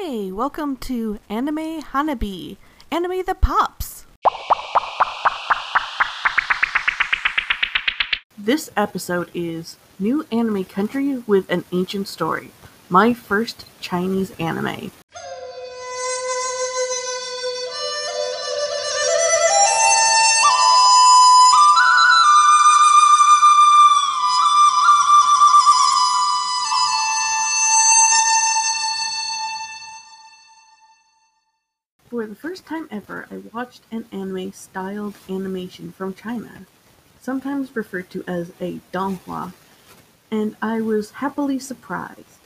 Hey, 0.00 0.32
welcome 0.32 0.76
to 0.78 1.20
Anime 1.28 1.80
Hanabi, 1.80 2.56
anime 2.90 3.22
the 3.24 3.34
pops. 3.34 4.06
This 8.36 8.70
episode 8.76 9.30
is 9.34 9.76
New 9.98 10.26
Anime 10.32 10.64
Country 10.64 11.22
with 11.28 11.48
an 11.48 11.64
Ancient 11.70 12.08
Story, 12.08 12.50
my 12.88 13.14
first 13.14 13.66
Chinese 13.80 14.32
anime. 14.32 14.90
For 32.14 32.26
the 32.28 32.36
first 32.36 32.64
time 32.64 32.86
ever, 32.92 33.26
I 33.28 33.38
watched 33.52 33.82
an 33.90 34.04
anime 34.12 34.52
styled 34.52 35.16
animation 35.28 35.90
from 35.90 36.14
China, 36.14 36.64
sometimes 37.20 37.74
referred 37.74 38.08
to 38.10 38.22
as 38.28 38.52
a 38.60 38.78
donghua, 38.92 39.52
and 40.30 40.54
I 40.62 40.80
was 40.80 41.10
happily 41.18 41.58
surprised. 41.58 42.38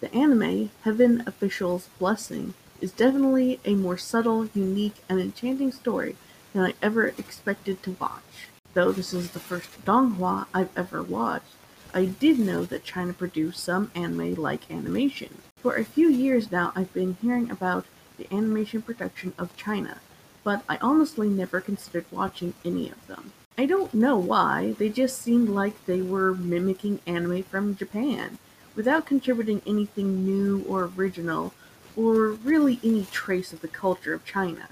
The 0.00 0.10
anime, 0.14 0.70
Heaven 0.84 1.22
Official's 1.26 1.90
Blessing, 1.98 2.54
is 2.80 2.92
definitely 2.92 3.60
a 3.66 3.74
more 3.74 3.98
subtle, 3.98 4.48
unique, 4.54 4.96
and 5.06 5.20
enchanting 5.20 5.72
story 5.72 6.16
than 6.54 6.64
I 6.64 6.72
ever 6.80 7.08
expected 7.08 7.82
to 7.82 7.96
watch. 8.00 8.48
Though 8.72 8.90
this 8.90 9.12
is 9.12 9.32
the 9.32 9.38
first 9.38 9.84
donghua 9.84 10.46
I've 10.54 10.74
ever 10.78 11.02
watched, 11.02 11.56
I 11.92 12.06
did 12.06 12.38
know 12.38 12.64
that 12.64 12.84
China 12.84 13.12
produced 13.12 13.62
some 13.62 13.90
anime 13.94 14.36
like 14.36 14.70
animation. 14.70 15.42
For 15.58 15.76
a 15.76 15.84
few 15.84 16.08
years 16.08 16.50
now, 16.50 16.72
I've 16.74 16.94
been 16.94 17.18
hearing 17.20 17.50
about 17.50 17.84
the 18.16 18.32
animation 18.34 18.82
production 18.82 19.32
of 19.38 19.56
China, 19.56 19.98
but 20.42 20.62
I 20.68 20.78
honestly 20.80 21.28
never 21.28 21.60
considered 21.60 22.06
watching 22.10 22.54
any 22.64 22.90
of 22.90 23.06
them. 23.06 23.32
I 23.56 23.66
don't 23.66 23.94
know 23.94 24.18
why, 24.18 24.74
they 24.78 24.88
just 24.88 25.20
seemed 25.20 25.48
like 25.48 25.86
they 25.86 26.02
were 26.02 26.34
mimicking 26.34 27.00
anime 27.06 27.44
from 27.44 27.76
Japan, 27.76 28.38
without 28.74 29.06
contributing 29.06 29.62
anything 29.66 30.24
new 30.24 30.64
or 30.68 30.90
original, 30.96 31.54
or 31.96 32.30
really 32.30 32.80
any 32.82 33.06
trace 33.10 33.52
of 33.52 33.60
the 33.60 33.68
culture 33.68 34.12
of 34.12 34.24
China. 34.24 34.68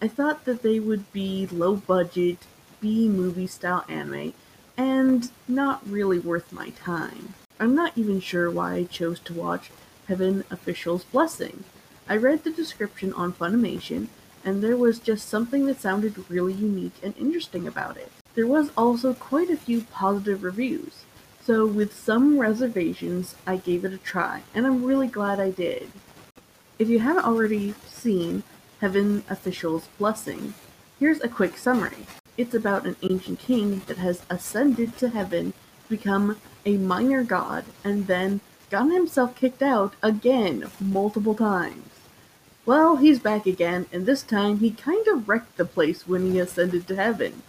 I 0.00 0.08
thought 0.08 0.44
that 0.44 0.62
they 0.62 0.78
would 0.78 1.10
be 1.12 1.46
low 1.46 1.76
budget, 1.76 2.38
B 2.80 3.08
movie 3.08 3.46
style 3.46 3.84
anime, 3.88 4.34
and 4.76 5.30
not 5.48 5.88
really 5.88 6.18
worth 6.18 6.52
my 6.52 6.70
time. 6.70 7.34
I'm 7.60 7.74
not 7.74 7.96
even 7.96 8.20
sure 8.20 8.50
why 8.50 8.74
I 8.74 8.84
chose 8.84 9.20
to 9.20 9.32
watch 9.32 9.70
Heaven 10.08 10.44
Official's 10.50 11.04
Blessing. 11.04 11.64
I 12.08 12.16
read 12.16 12.44
the 12.44 12.50
description 12.50 13.12
on 13.12 13.32
Funimation, 13.32 14.08
and 14.44 14.62
there 14.62 14.76
was 14.76 14.98
just 14.98 15.28
something 15.28 15.66
that 15.66 15.80
sounded 15.80 16.28
really 16.28 16.52
unique 16.52 16.94
and 17.02 17.16
interesting 17.16 17.66
about 17.66 17.96
it. 17.96 18.10
There 18.34 18.46
was 18.46 18.70
also 18.76 19.14
quite 19.14 19.50
a 19.50 19.56
few 19.56 19.82
positive 19.82 20.42
reviews, 20.42 21.04
so 21.44 21.66
with 21.66 21.94
some 21.94 22.38
reservations, 22.38 23.34
I 23.46 23.56
gave 23.56 23.84
it 23.84 23.92
a 23.92 23.98
try, 23.98 24.42
and 24.54 24.66
I'm 24.66 24.84
really 24.84 25.06
glad 25.06 25.38
I 25.38 25.50
did. 25.50 25.90
If 26.78 26.88
you 26.88 26.98
haven't 27.00 27.24
already 27.24 27.74
seen 27.86 28.42
Heaven 28.80 29.22
Official's 29.28 29.88
Blessing, 29.98 30.54
here's 30.98 31.20
a 31.20 31.28
quick 31.28 31.56
summary. 31.56 32.06
It's 32.36 32.54
about 32.54 32.86
an 32.86 32.96
ancient 33.02 33.38
king 33.38 33.82
that 33.86 33.98
has 33.98 34.22
ascended 34.30 34.96
to 34.98 35.10
heaven 35.10 35.52
become 35.88 36.38
a 36.64 36.76
minor 36.78 37.22
god 37.22 37.64
and 37.84 38.06
then 38.06 38.40
gotten 38.70 38.90
himself 38.90 39.36
kicked 39.36 39.62
out 39.62 39.94
again 40.02 40.70
multiple 40.80 41.34
times. 41.34 41.91
Well, 42.64 42.96
he's 42.96 43.18
back 43.18 43.46
again, 43.46 43.86
and 43.92 44.06
this 44.06 44.22
time 44.22 44.58
he 44.58 44.70
kind 44.70 45.04
of 45.08 45.28
wrecked 45.28 45.56
the 45.56 45.64
place 45.64 46.06
when 46.06 46.30
he 46.30 46.38
ascended 46.38 46.86
to 46.86 46.94
heaven. 46.94 47.42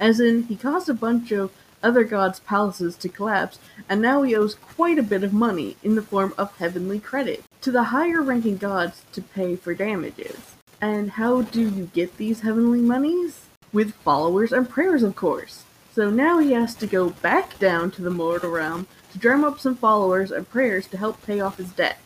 As 0.00 0.18
in, 0.18 0.42
he 0.44 0.56
caused 0.56 0.88
a 0.88 0.94
bunch 0.94 1.30
of 1.30 1.52
other 1.84 2.02
gods' 2.02 2.40
palaces 2.40 2.96
to 2.96 3.08
collapse, 3.08 3.60
and 3.88 4.02
now 4.02 4.22
he 4.22 4.34
owes 4.34 4.56
quite 4.56 4.98
a 4.98 5.04
bit 5.04 5.22
of 5.22 5.32
money 5.32 5.76
in 5.84 5.94
the 5.94 6.02
form 6.02 6.34
of 6.36 6.56
heavenly 6.56 6.98
credit 6.98 7.44
to 7.60 7.70
the 7.70 7.84
higher 7.84 8.20
ranking 8.20 8.56
gods 8.56 9.02
to 9.12 9.22
pay 9.22 9.54
for 9.54 9.72
damages. 9.72 10.56
And 10.80 11.12
how 11.12 11.42
do 11.42 11.60
you 11.60 11.84
get 11.94 12.16
these 12.16 12.40
heavenly 12.40 12.80
monies? 12.80 13.42
With 13.72 13.94
followers 13.94 14.50
and 14.50 14.68
prayers, 14.68 15.04
of 15.04 15.14
course. 15.14 15.62
So 15.94 16.10
now 16.10 16.38
he 16.38 16.52
has 16.54 16.74
to 16.76 16.88
go 16.88 17.10
back 17.10 17.56
down 17.60 17.92
to 17.92 18.02
the 18.02 18.10
mortal 18.10 18.50
realm 18.50 18.88
to 19.12 19.18
drum 19.18 19.44
up 19.44 19.60
some 19.60 19.76
followers 19.76 20.32
and 20.32 20.48
prayers 20.48 20.88
to 20.88 20.98
help 20.98 21.22
pay 21.22 21.38
off 21.38 21.58
his 21.58 21.70
debt. 21.70 21.98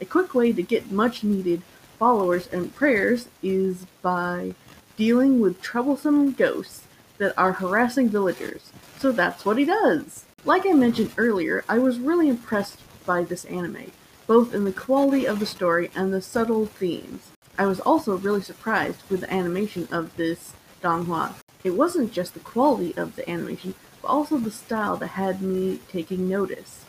A 0.00 0.06
quick 0.06 0.34
way 0.34 0.52
to 0.52 0.62
get 0.62 0.90
much 0.90 1.22
needed 1.22 1.60
followers 1.98 2.48
and 2.52 2.74
prayers 2.74 3.28
is 3.42 3.86
by 4.02 4.54
dealing 4.96 5.40
with 5.40 5.60
troublesome 5.60 6.32
ghosts 6.32 6.84
that 7.18 7.36
are 7.36 7.52
harassing 7.52 8.08
villagers. 8.08 8.72
So 8.98 9.12
that's 9.12 9.44
what 9.44 9.58
he 9.58 9.64
does. 9.64 10.24
Like 10.44 10.66
I 10.66 10.72
mentioned 10.72 11.12
earlier, 11.18 11.64
I 11.68 11.78
was 11.78 11.98
really 11.98 12.28
impressed 12.28 12.80
by 13.04 13.24
this 13.24 13.44
anime, 13.46 13.90
both 14.26 14.54
in 14.54 14.64
the 14.64 14.72
quality 14.72 15.26
of 15.26 15.40
the 15.40 15.46
story 15.46 15.90
and 15.94 16.12
the 16.12 16.22
subtle 16.22 16.66
themes. 16.66 17.30
I 17.58 17.66
was 17.66 17.80
also 17.80 18.16
really 18.16 18.42
surprised 18.42 19.02
with 19.10 19.20
the 19.20 19.32
animation 19.32 19.88
of 19.90 20.16
this 20.16 20.52
donghua. 20.82 21.34
It 21.64 21.70
wasn't 21.70 22.12
just 22.12 22.34
the 22.34 22.40
quality 22.40 22.96
of 22.96 23.16
the 23.16 23.28
animation, 23.28 23.74
but 24.00 24.08
also 24.08 24.38
the 24.38 24.52
style 24.52 24.96
that 24.98 25.08
had 25.08 25.42
me 25.42 25.80
taking 25.88 26.28
notice. 26.28 26.84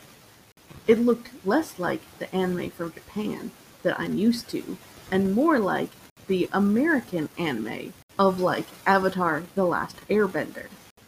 It 0.86 1.00
looked 1.00 1.30
less 1.44 1.78
like 1.78 2.00
the 2.18 2.32
anime 2.34 2.70
from 2.70 2.92
Japan 2.92 3.50
that 3.82 3.98
I'm 3.98 4.16
used 4.16 4.48
to, 4.50 4.76
and 5.10 5.34
more 5.34 5.58
like 5.58 5.90
the 6.26 6.48
American 6.52 7.28
anime 7.38 7.92
of 8.18 8.40
like 8.40 8.66
Avatar 8.86 9.44
The 9.54 9.64
Last 9.64 9.96
Airbender. 10.08 10.66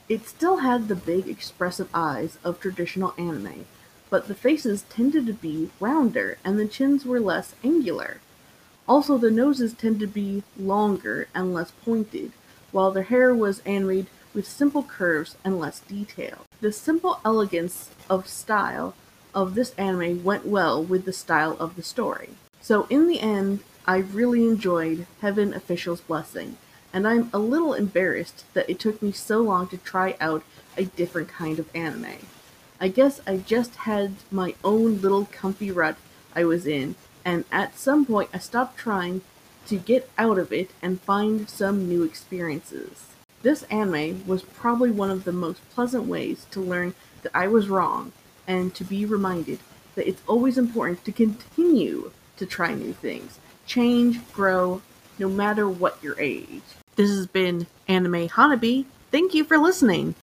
It 0.09 0.29
still 0.29 0.59
had 0.59 0.89
the 0.89 0.97
big 0.97 1.29
expressive 1.29 1.89
eyes 1.95 2.39
of 2.43 2.61
traditional 2.61 3.15
anime, 3.17 3.67
but 4.11 4.29
the 4.29 4.35
faces 4.35 4.83
tended 4.83 5.27
to 5.27 5.33
be 5.33 5.71
rounder 5.81 6.39
and 6.45 6.59
the 6.59 6.67
chins 6.67 7.05
were 7.05 7.21
less 7.21 7.55
angular. 7.63 8.21
Also, 8.89 9.17
the 9.17 9.31
noses 9.31 9.73
tended 9.73 10.01
to 10.01 10.07
be 10.07 10.43
longer 10.59 11.29
and 11.35 11.55
less 11.55 11.71
pointed, 11.85 12.33
while 12.73 12.91
their 12.91 13.05
hair 13.05 13.35
was 13.35 13.61
animated 13.61 14.09
with 14.35 14.47
simple 14.49 14.83
curves 14.83 15.37
and 15.45 15.59
less 15.59 15.81
detail. 15.81 16.39
The 16.61 16.73
simple 16.73 17.21
elegance 17.25 17.91
of 18.11 18.27
style 18.27 18.95
of 19.35 19.55
this 19.55 19.73
anime 19.75 20.25
went 20.25 20.47
well 20.47 20.83
with 20.83 21.05
the 21.05 21.13
style 21.13 21.57
of 21.59 21.77
the 21.77 21.83
story. 21.83 22.31
So, 22.61 22.87
in 22.91 23.09
the 23.09 23.21
end, 23.21 23.61
I 23.85 23.97
really 23.97 24.47
enjoyed 24.47 25.09
Heaven 25.23 25.53
Official's 25.53 26.01
Blessing, 26.01 26.57
and 26.93 27.05
I'm 27.07 27.31
a 27.33 27.41
little 27.41 27.75
embarrassed 27.75 28.45
that 28.55 28.71
it 28.71 28.79
took 28.79 29.03
me 29.03 29.11
so 29.11 29.41
long 29.41 29.67
to 29.69 29.77
try 29.77 30.17
out 30.21 30.45
a 30.77 30.85
different 30.85 31.29
kind 31.29 31.59
of 31.59 31.69
anime. 31.75 32.19
I 32.81 32.87
guess 32.87 33.21
I 33.27 33.39
just 33.39 33.75
had 33.75 34.15
my 34.31 34.55
own 34.63 35.01
little 35.01 35.27
comfy 35.33 35.73
rut 35.73 35.97
I 36.33 36.45
was 36.45 36.65
in, 36.65 36.95
and 37.25 37.45
at 37.51 37.77
some 37.77 38.07
point 38.07 38.31
I 38.33 38.39
stopped 38.39 38.79
trying 38.79 39.23
to 39.67 39.77
get 39.79 40.09
out 40.17 40.39
of 40.39 40.53
it 40.53 40.71
and 40.81 41.01
find 41.01 41.51
some 41.51 41.89
new 41.89 42.05
experiences. 42.05 43.09
This 43.43 43.65
anime 43.65 44.25
was 44.29 44.45
probably 44.45 44.93
one 44.93 45.11
of 45.11 45.25
the 45.25 45.33
most 45.33 45.61
pleasant 45.71 46.05
ways 46.05 46.47
to 46.53 46.61
learn 46.61 46.95
that 47.23 47.33
I 47.35 47.49
was 47.49 47.69
wrong 47.69 48.13
and 48.47 48.73
to 48.77 48.85
be 48.85 49.05
reminded 49.05 49.59
that 49.97 50.09
it's 50.09 50.23
always 50.29 50.57
important 50.57 51.05
to 51.05 51.11
continue 51.11 52.13
to 52.37 52.47
try 52.47 52.75
new 52.75 52.93
things 52.93 53.41
change, 53.73 54.21
grow, 54.35 54.83
no 55.19 55.29
matter 55.31 55.67
what 55.67 55.97
your 56.03 56.21
age. 56.21 56.63
This 56.97 57.09
has 57.09 57.27
been 57.27 57.67
Anime 57.89 58.29
Hanabi. 58.29 58.85
Thank 59.11 59.33
you 59.33 59.45
for 59.45 59.57
listening. 59.57 60.15